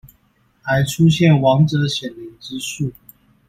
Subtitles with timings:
[0.63, 2.91] 還出現亡者顯靈之術